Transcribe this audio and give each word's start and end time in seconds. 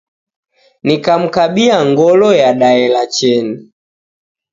Nikamkabia 0.85 1.77
ngolo 1.89 2.27
yadaela 2.41 3.01
cheni 3.15 3.57